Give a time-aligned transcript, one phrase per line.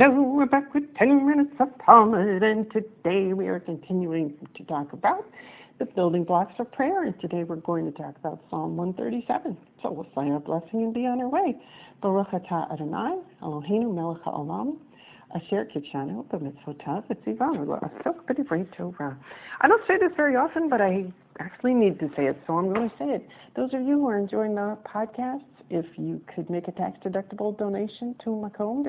[0.00, 4.92] Hello, we're back with 10 minutes of Talmud, and today we are continuing to talk
[4.92, 5.26] about
[5.80, 9.56] the building blocks of prayer, and today we're going to talk about Psalm 137.
[9.82, 11.56] So we'll say our blessing and be on our way.
[12.00, 14.76] Baruch atah Adonai, Eloheinu melech haolam,
[15.34, 19.18] asher kidshanu b'mitzvotav v'tzivanu la'asok b'divrei Torah.
[19.62, 22.72] I don't say this very often, but I actually need to say it, so I'm
[22.72, 23.28] going to say it.
[23.56, 28.14] Those of you who are enjoying the podcasts, if you could make a tax-deductible donation
[28.22, 28.84] to Macomb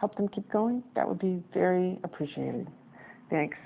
[0.00, 2.66] help them keep going, that would be very appreciated.
[3.28, 3.56] Thanks.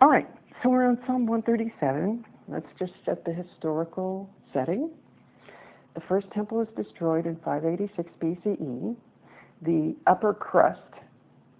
[0.00, 0.28] All right,
[0.62, 2.24] so we're on Psalm 137.
[2.48, 4.90] Let's just set the historical setting.
[5.94, 8.96] The first temple is destroyed in 586 BCE.
[9.62, 10.80] The upper crust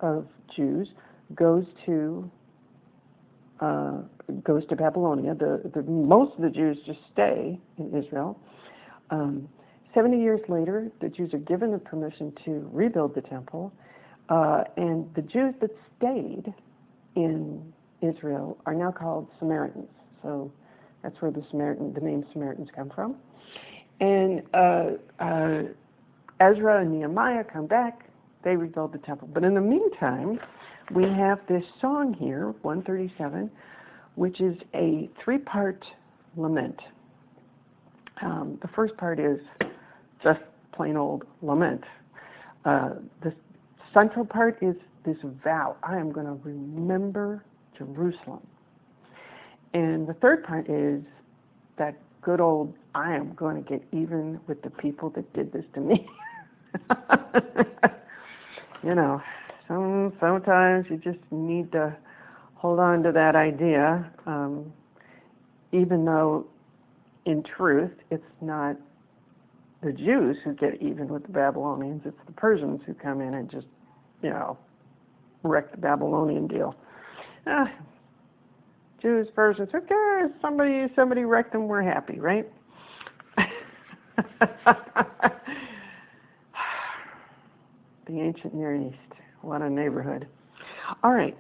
[0.01, 0.27] of
[0.57, 0.89] Jews
[1.35, 2.31] goes to
[3.61, 3.99] uh,
[4.43, 5.35] goes to Babylonia.
[5.35, 8.39] The, the most of the Jews just stay in Israel.
[9.11, 9.49] Um,
[9.95, 13.73] 70 years later, the Jews are given the permission to rebuild the temple,
[14.29, 16.53] uh, and the Jews that stayed
[17.15, 19.89] in Israel are now called Samaritans.
[20.23, 20.51] So
[21.03, 23.17] that's where the Samaritan, the name Samaritans come from.
[24.01, 24.91] And uh,
[25.21, 25.63] uh,
[26.41, 28.09] Ezra and Nehemiah come back,
[28.45, 29.29] they rebuild the temple.
[29.33, 30.41] But in the meantime,
[30.93, 33.51] we have this song here, 137,
[34.15, 35.85] which is a three part
[36.37, 36.81] lament.
[38.21, 39.39] Um, the first part is
[40.23, 40.41] just
[40.73, 41.85] plain old lament.
[42.65, 42.91] Uh,
[43.23, 43.35] the
[43.93, 47.45] central part is this vow I am going to remember
[47.77, 48.47] Jerusalem.
[49.75, 51.03] And the third part is
[51.79, 55.65] that good old I am going to get even with the people that did this
[55.75, 56.07] to me.
[58.85, 59.21] you know,
[59.67, 61.97] some sometimes you just need to
[62.55, 64.73] hold on to that idea, um,
[65.73, 66.47] even though
[67.25, 68.77] in truth it's not
[69.83, 73.51] the Jews who get even with the Babylonians, it's the Persians who come in and
[73.51, 73.67] just,
[74.23, 74.57] you know,
[75.43, 76.75] wreck the Babylonian deal.
[77.47, 77.71] Ah,
[79.01, 80.31] Jews, Persians, who cares?
[80.41, 82.49] Somebody somebody wrecked them, we're happy, right?
[88.07, 88.97] the ancient Near East.
[89.41, 90.29] What a neighborhood.
[91.03, 91.37] All right.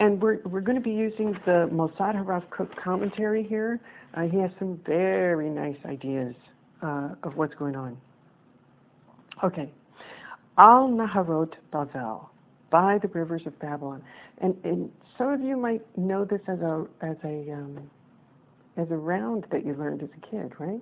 [0.00, 3.78] And we're, we're going to be using the Mossad HaRav Kook commentary here.
[4.14, 6.53] Uh, he has some very nice ideas uh,
[6.84, 7.96] of what's going on.
[9.42, 9.70] Okay.
[10.58, 12.28] Al Naharot Bavel,
[12.70, 14.02] by the rivers of Babylon.
[14.38, 17.90] And, and some of you might know this as a, as a, um,
[18.76, 20.80] as a round that you learned as a kid, right?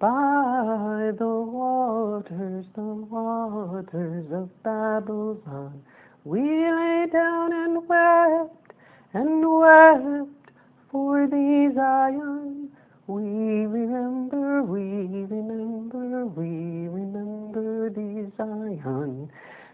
[0.00, 5.82] By the waters, the waters of Babylon,
[6.24, 8.72] we lay down and wept
[9.14, 10.50] and wept
[10.90, 12.71] for these Zion.
[13.06, 19.30] We remember, we remember, we remember thee, Zion.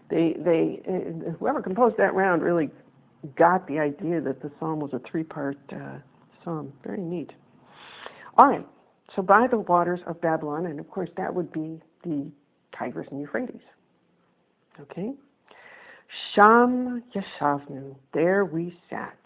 [0.09, 2.69] They, they, uh, whoever composed that round really
[3.35, 5.99] got the idea that the psalm was a three-part uh,
[6.43, 6.73] psalm.
[6.83, 7.31] Very neat.
[8.37, 8.65] All right.
[9.15, 12.31] So by the waters of Babylon, and of course that would be the
[12.77, 13.61] Tigris and Euphrates.
[14.79, 15.11] Okay?
[16.33, 19.17] Sham Yashavnu, there we sat.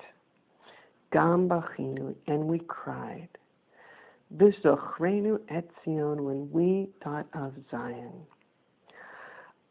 [1.12, 3.30] Gam Bachinu, and we cried.
[4.36, 8.14] V'zochrenu et Zion, when we thought of Zion.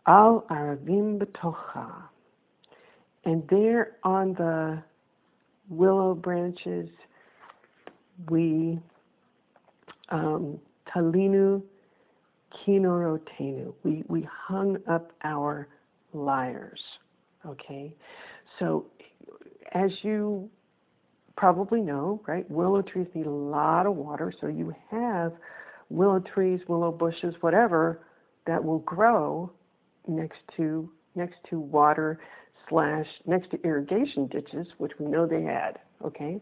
[0.07, 1.93] Al Aravim Betocha,
[3.25, 4.83] and there on the
[5.69, 6.89] willow branches
[8.29, 8.81] we
[10.11, 10.59] um,
[10.95, 11.63] talinu
[12.67, 13.73] kinorotenu.
[13.85, 15.69] We we hung up our
[16.13, 16.81] lyres.
[17.47, 17.95] Okay,
[18.59, 18.87] so
[19.73, 20.49] as you
[21.37, 25.33] probably know, right, willow trees need a lot of water, so you have
[25.89, 28.01] willow trees, willow bushes, whatever
[28.47, 29.51] that will grow
[30.09, 32.19] next to next to water
[32.69, 35.79] slash next to irrigation ditches, which we know they had.
[36.05, 36.41] Okay,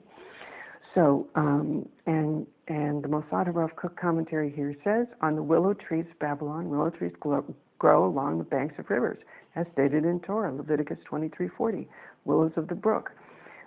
[0.95, 6.07] so um, and and the Mossad HaRav Kook commentary here says on the willow trees
[6.11, 7.45] of Babylon, willow trees grow,
[7.79, 9.19] grow along the banks of rivers,
[9.57, 11.87] as stated in Torah, Leviticus 23:40,
[12.25, 13.11] willows of the brook.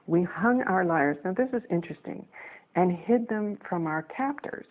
[0.07, 1.17] We hung our lyres.
[1.23, 2.25] Now this is interesting,
[2.75, 4.65] and hid them from our captors,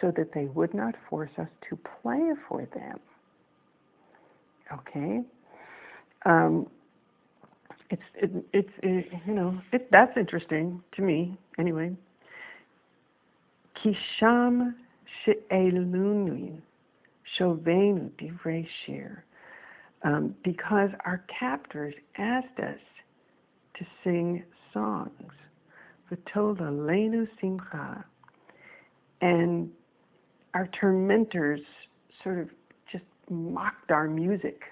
[0.00, 2.98] so that they would not force us to play for them.
[4.72, 5.22] Okay.
[6.24, 6.66] Um,
[7.90, 11.94] it's it, it's it, you know it, that's interesting to me anyway.
[13.84, 14.74] Kisham
[15.24, 16.58] she'elunu
[17.38, 18.66] shovenu divrei
[20.02, 22.78] um, because our captors asked us
[23.78, 25.32] to sing songs,
[26.10, 28.04] v'tola lenu simcha,
[29.20, 29.70] and
[30.54, 31.60] our tormentors
[32.22, 32.48] sort of
[32.90, 34.62] just mocked our music.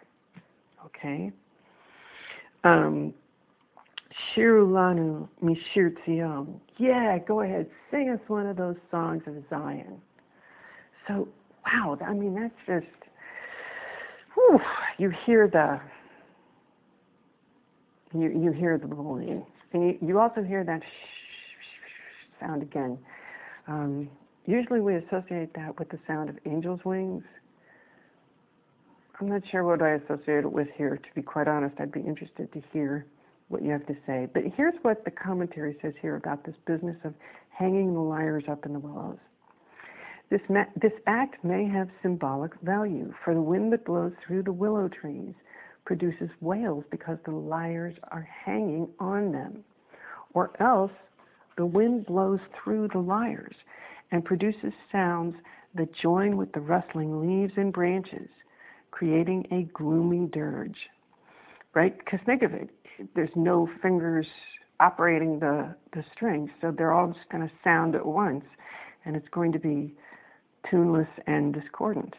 [0.87, 1.31] Okay.
[2.65, 3.13] Um,
[4.35, 6.61] Shirulanu Mishirtzion.
[6.79, 7.67] Yeah, go ahead.
[7.91, 10.01] Sing us one of those songs of Zion.
[11.07, 11.29] So,
[11.67, 13.11] wow, I mean, that's just,
[14.35, 14.61] whew,
[14.99, 15.81] you hear the,
[18.23, 19.45] you, you hear the rolling.
[19.73, 20.83] And you, you also hear that
[22.41, 22.99] sound again.
[23.67, 24.09] Um,
[24.47, 27.25] usually we associate that with the sound of angels' wings.
[29.21, 30.97] I'm not sure what I associate it with here.
[30.97, 33.07] To be quite honest, I'd be interested to hear
[33.49, 34.29] what you have to say.
[34.33, 37.15] But here's what the commentary says here about this business of
[37.51, 39.19] hanging the lyres up in the willows.
[40.31, 44.53] This, ma- this act may have symbolic value, for the wind that blows through the
[44.53, 45.35] willow trees
[45.85, 49.65] produces wails because the lyres are hanging on them.
[50.33, 50.93] Or else,
[51.57, 53.55] the wind blows through the lyres
[54.11, 55.37] and produces sounds
[55.75, 58.29] that join with the rustling leaves and branches,
[58.91, 60.79] creating a gloomy dirge.
[61.75, 61.97] Right?
[61.99, 62.71] Because think of it,
[63.15, 64.27] there's no fingers
[64.81, 68.45] operating the, the strings, so they're all just going to sound at once,
[69.05, 69.95] and it's going to be
[70.71, 72.15] tuneless and discordant.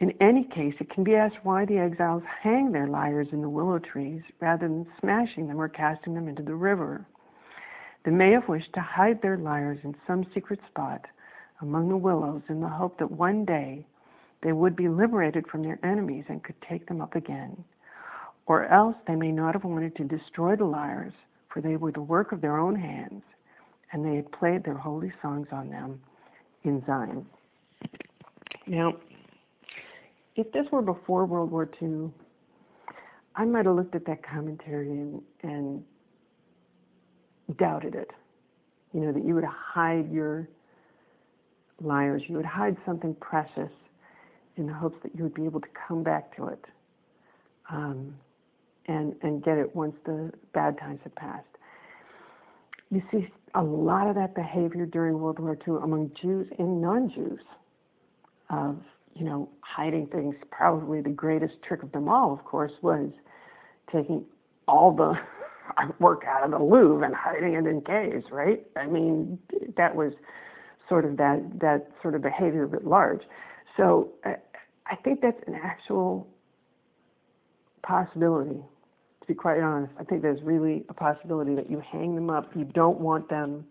[0.00, 3.48] In any case, it can be asked why the exiles hang their lyres in the
[3.48, 7.04] willow trees rather than smashing them or casting them into the river.
[8.04, 11.04] They may have wished to hide their lyres in some secret spot
[11.60, 13.84] among the willows in the hope that one day
[14.42, 17.64] they would be liberated from their enemies and could take them up again.
[18.46, 21.12] Or else they may not have wanted to destroy the lyres,
[21.52, 23.22] for they were the work of their own hands,
[23.92, 26.00] and they had played their holy songs on them
[26.62, 27.26] in Zion.
[28.68, 28.94] Now,
[30.38, 32.10] if this were before World War II,
[33.34, 35.82] I might have looked at that commentary and, and
[37.58, 38.10] doubted it.
[38.94, 40.48] You know, that you would hide your
[41.82, 43.70] lyres, you would hide something precious
[44.56, 46.64] in the hopes that you would be able to come back to it
[47.70, 48.14] um,
[48.86, 51.46] and, and get it once the bad times have passed.
[52.90, 57.12] You see a lot of that behavior during World War II among Jews and non
[57.12, 57.40] Jews
[58.50, 58.78] of,
[59.18, 60.34] you know, hiding things.
[60.50, 63.10] Probably the greatest trick of them all, of course, was
[63.92, 64.24] taking
[64.68, 65.14] all the
[65.98, 68.64] work out of the Louvre and hiding it in caves, right?
[68.76, 69.38] I mean,
[69.76, 70.12] that was
[70.88, 73.22] sort of that that sort of behavior writ large.
[73.76, 74.36] So I,
[74.86, 76.28] I think that's an actual
[77.82, 78.60] possibility.
[79.20, 82.50] To be quite honest, I think there's really a possibility that you hang them up.
[82.56, 83.66] You don't want them.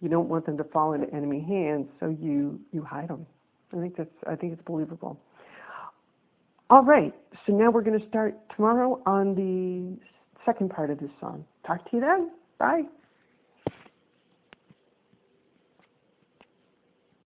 [0.00, 3.26] You don't want them to fall into enemy hands, so you you hide them.
[3.76, 5.18] I think that's I think it's believable.
[6.70, 7.14] All right,
[7.46, 9.96] so now we're going to start tomorrow on the
[10.44, 11.44] second part of this song.
[11.66, 12.30] Talk to you then.
[12.58, 12.82] Bye.